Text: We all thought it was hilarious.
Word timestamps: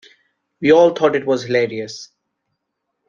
We 0.61 0.71
all 0.71 0.95
thought 0.95 1.15
it 1.15 1.27
was 1.27 1.43
hilarious. 1.43 2.09